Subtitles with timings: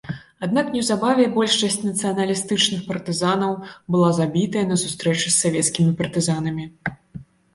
[0.45, 3.53] Аднак неўзабаве большасць нацыяналістычных партызанаў
[3.95, 6.65] была забітая на сустрэчы з савецкімі партызанамі.